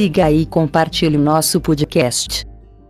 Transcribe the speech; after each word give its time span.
siga 0.00 0.30
e 0.30 0.46
compartilhe 0.46 1.18
nosso 1.18 1.60
podcast. 1.60 2.46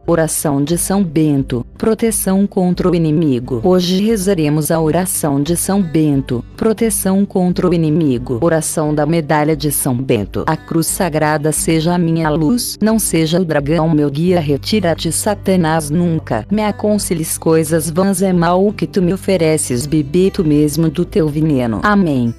Oração 0.07 0.63
de 0.63 0.79
São 0.79 1.03
Bento, 1.03 1.67
proteção 1.77 2.47
contra 2.47 2.89
o 2.89 2.95
inimigo. 2.95 3.61
Hoje 3.65 4.01
rezaremos 4.01 4.71
a 4.71 4.81
oração 4.81 5.43
de 5.43 5.57
São 5.57 5.83
Bento, 5.83 6.45
proteção 6.57 7.27
contra 7.27 7.69
o 7.69 7.75
inimigo. 7.75 8.39
Oração 8.41 8.95
da 8.95 9.05
medalha 9.07 9.57
de 9.57 9.73
São 9.73 9.97
Bento. 9.97 10.45
A 10.47 10.57
cruz 10.57 10.87
sagrada 10.87 11.51
seja 11.51 11.97
a 11.97 11.99
minha 11.99 12.31
luz, 12.31 12.79
não 12.81 12.97
seja 12.97 13.41
o 13.41 13.45
dragão 13.45 13.91
meu 13.91 14.09
guia. 14.09 14.39
Retira-te, 14.39 15.11
Satanás, 15.11 15.91
nunca 15.91 16.47
me 16.49 16.63
aconselhes 16.63 17.37
coisas 17.37 17.91
vãs. 17.91 18.23
É 18.23 18.33
mal 18.33 18.65
o 18.65 18.73
que 18.73 18.87
tu 18.87 19.03
me 19.03 19.13
ofereces, 19.13 19.85
bebi 19.85 20.31
tu 20.31 20.45
mesmo 20.45 20.89
do 20.89 21.05
teu 21.05 21.29
veneno. 21.29 21.81
Amém. 21.83 22.33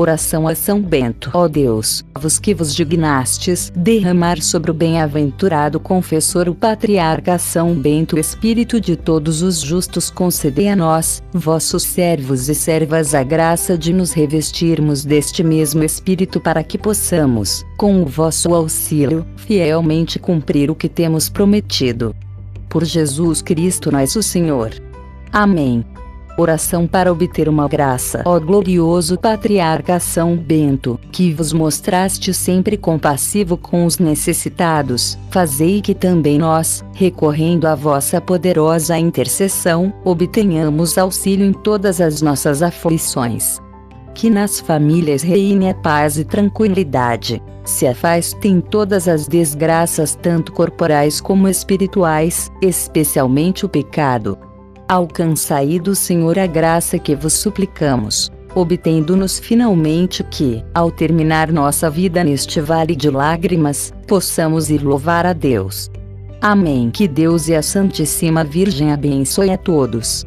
Oração 0.00 0.48
a 0.48 0.54
São 0.54 0.80
Bento. 0.80 1.30
Ó 1.34 1.46
Deus, 1.46 2.02
vos 2.18 2.38
que 2.38 2.54
vos 2.54 2.74
dignastes 2.74 3.70
derramar 3.76 4.40
sobre 4.40 4.70
o 4.70 4.74
bem-aventurado 4.74 5.78
confessor 5.78 6.48
o 6.48 6.54
patriarca 6.54 7.38
São 7.38 7.74
Bento, 7.74 8.18
Espírito 8.18 8.80
de 8.80 8.96
todos 8.96 9.42
os 9.42 9.60
justos, 9.60 10.08
concedei 10.08 10.70
a 10.70 10.74
nós, 10.74 11.22
vossos 11.34 11.82
servos 11.82 12.48
e 12.48 12.54
servas, 12.54 13.14
a 13.14 13.22
graça 13.22 13.76
de 13.76 13.92
nos 13.92 14.12
revestirmos 14.12 15.04
deste 15.04 15.44
mesmo 15.44 15.84
Espírito 15.84 16.40
para 16.40 16.64
que 16.64 16.78
possamos, 16.78 17.62
com 17.76 18.00
o 18.02 18.06
vosso 18.06 18.54
auxílio, 18.54 19.26
fielmente 19.36 20.18
cumprir 20.18 20.70
o 20.70 20.74
que 20.74 20.88
temos 20.88 21.28
prometido. 21.28 22.16
Por 22.70 22.86
Jesus 22.86 23.42
Cristo, 23.42 23.92
nosso 23.92 24.22
Senhor. 24.22 24.70
Amém. 25.30 25.84
Oração 26.40 26.86
para 26.86 27.12
obter 27.12 27.50
uma 27.50 27.68
graça. 27.68 28.22
Ó 28.24 28.40
glorioso 28.40 29.18
patriarca 29.18 30.00
São 30.00 30.34
Bento, 30.34 30.98
que 31.12 31.34
vos 31.34 31.52
mostraste 31.52 32.32
sempre 32.32 32.78
compassivo 32.78 33.58
com 33.58 33.84
os 33.84 33.98
necessitados, 33.98 35.18
fazei 35.30 35.82
que 35.82 35.94
também 35.94 36.38
nós, 36.38 36.82
recorrendo 36.94 37.66
à 37.66 37.74
vossa 37.74 38.22
poderosa 38.22 38.98
intercessão, 38.98 39.92
obtenhamos 40.02 40.96
auxílio 40.96 41.44
em 41.44 41.52
todas 41.52 42.00
as 42.00 42.22
nossas 42.22 42.62
aflições. 42.62 43.58
Que 44.14 44.30
nas 44.30 44.60
famílias 44.60 45.20
reine 45.20 45.68
a 45.68 45.74
paz 45.74 46.16
e 46.16 46.24
tranquilidade. 46.24 47.42
Se 47.64 47.86
afastem 47.86 48.62
todas 48.62 49.06
as 49.06 49.28
desgraças, 49.28 50.14
tanto 50.14 50.52
corporais 50.52 51.20
como 51.20 51.46
espirituais, 51.46 52.50
especialmente 52.62 53.66
o 53.66 53.68
pecado 53.68 54.38
Alcançai 54.90 55.78
do 55.78 55.94
Senhor 55.94 56.36
a 56.36 56.48
graça 56.48 56.98
que 56.98 57.14
vos 57.14 57.34
suplicamos, 57.34 58.28
obtendo-nos 58.56 59.38
finalmente 59.38 60.24
que, 60.24 60.64
ao 60.74 60.90
terminar 60.90 61.52
nossa 61.52 61.88
vida 61.88 62.24
neste 62.24 62.60
vale 62.60 62.96
de 62.96 63.08
lágrimas, 63.08 63.92
possamos 64.08 64.68
ir 64.68 64.82
louvar 64.82 65.26
a 65.26 65.32
Deus. 65.32 65.88
Amém. 66.40 66.90
Que 66.90 67.06
Deus 67.06 67.46
e 67.46 67.54
a 67.54 67.62
Santíssima 67.62 68.42
Virgem 68.42 68.90
abençoe 68.92 69.52
a 69.52 69.56
todos. 69.56 70.26